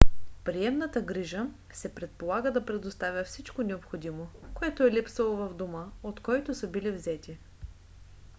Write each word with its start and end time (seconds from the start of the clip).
приемната 0.43 1.01
грижа 1.01 1.45
се 1.73 1.95
предполага 1.95 2.51
да 2.51 2.65
предоставя 2.65 3.23
всичко 3.23 3.63
необходимо 3.63 4.29
което 4.55 4.83
е 4.83 4.91
липсвало 4.91 5.35
в 5.35 5.53
дома 5.55 5.89
от 6.03 6.19
който 6.19 6.53
са 6.53 6.67
били 6.67 6.91
взети 6.91 7.37